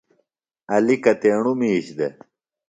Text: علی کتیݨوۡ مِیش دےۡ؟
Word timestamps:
علی 0.73 0.95
کتیݨوۡ 1.03 1.55
مِیش 1.59 1.85
دےۡ؟ 1.97 2.13